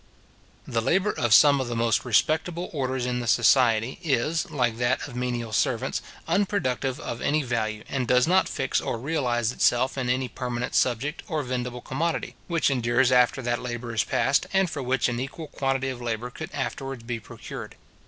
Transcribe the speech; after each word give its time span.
The 0.67 0.81
labour 0.81 1.11
of 1.11 1.31
some 1.31 1.61
of 1.61 1.67
the 1.67 1.75
most 1.75 2.05
respectable 2.05 2.71
orders 2.73 3.05
in 3.05 3.19
the 3.19 3.27
society 3.27 3.99
is, 4.01 4.49
like 4.49 4.77
that 4.77 5.07
of 5.07 5.15
menial 5.15 5.53
servants, 5.53 6.01
unproductive 6.27 6.99
of 6.99 7.21
any 7.21 7.43
value, 7.43 7.83
and 7.87 8.07
does 8.07 8.25
not 8.25 8.49
fix 8.49 8.81
or 8.81 8.97
realize 8.97 9.51
itself 9.51 9.99
in 9.99 10.09
any 10.09 10.27
permanent 10.27 10.73
subject, 10.73 11.21
or 11.27 11.43
vendible 11.43 11.81
commodity, 11.85 12.33
which 12.47 12.71
endures 12.71 13.11
after 13.11 13.43
that 13.43 13.61
labour 13.61 13.93
is 13.93 14.03
past, 14.03 14.47
and 14.53 14.71
for 14.71 14.81
which 14.81 15.07
an 15.07 15.19
equal 15.19 15.49
quantity 15.49 15.89
of 15.89 16.01
labour 16.01 16.31
could 16.31 16.49
afterwards 16.51 17.03
be 17.03 17.19
procured. 17.19 17.75